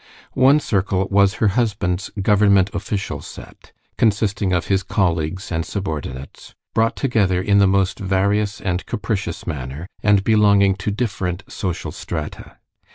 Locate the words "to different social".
10.77-11.91